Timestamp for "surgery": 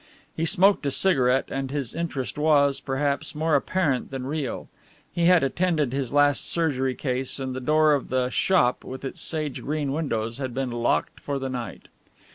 6.49-6.95